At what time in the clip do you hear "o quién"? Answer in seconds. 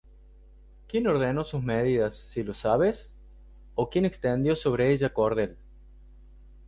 3.75-4.05